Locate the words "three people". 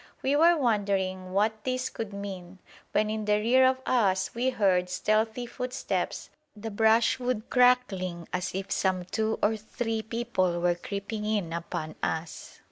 9.57-10.59